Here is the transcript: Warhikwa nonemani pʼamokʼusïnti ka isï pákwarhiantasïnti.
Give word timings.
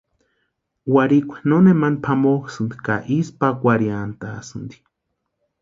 Warhikwa 0.93 1.37
nonemani 1.49 2.01
pʼamokʼusïnti 2.03 2.75
ka 2.85 2.95
isï 3.15 3.31
pákwarhiantasïnti. 3.39 4.75